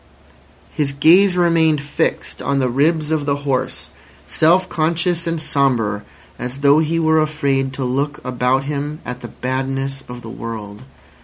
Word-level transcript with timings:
His 0.71 0.93
gaze 0.93 1.37
remained 1.37 1.79
fixed 1.79 2.41
on 2.41 2.57
the 2.57 2.71
ribs 2.71 3.11
of 3.11 3.27
the 3.27 3.35
horse, 3.45 3.91
self 4.25 4.67
conscious 4.67 5.27
and 5.27 5.39
sombre, 5.39 6.01
as 6.39 6.61
though 6.61 6.79
he 6.79 6.97
were 6.97 7.19
afraid 7.21 7.71
to 7.73 7.83
look 7.83 8.19
about 8.25 8.63
him 8.63 8.99
at 9.05 9.21
the 9.21 9.27
badness 9.27 10.03
of 10.09 10.23
the 10.23 10.29
world. 10.29 10.81